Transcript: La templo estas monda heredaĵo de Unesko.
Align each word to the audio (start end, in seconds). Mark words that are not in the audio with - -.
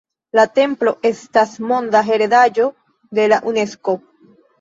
La 0.37 0.43
templo 0.59 0.93
estas 1.09 1.51
monda 1.71 2.01
heredaĵo 2.07 2.65
de 3.19 3.27
Unesko. 3.53 3.97